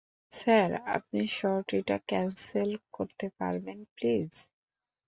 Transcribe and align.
Sir, 0.33 0.69
আপনি 0.95 1.21
সর্টিটা 1.37 1.97
cancel 2.09 2.69
করতে 2.93 3.25
পারবেন, 3.37 3.77
প্লিজ? 3.95 4.31